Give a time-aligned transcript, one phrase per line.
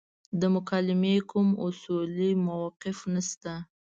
[0.39, 3.53] د مکالمې کوم اصولي موقف نشته.